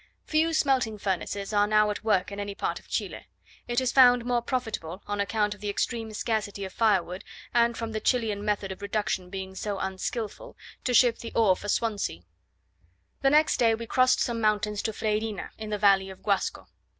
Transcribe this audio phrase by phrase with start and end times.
[0.25, 3.27] Few smelting furnaces are now at work in any part of Chile;
[3.67, 7.91] it is found more profitable, on account of the extreme scarcity of firewood, and from
[7.91, 12.23] the Chilian method of reduction being so unskilful, to ship the ore for Swansea.
[13.21, 16.65] The next day we crossed some mountains to Freyrina, in the valley of Guasco.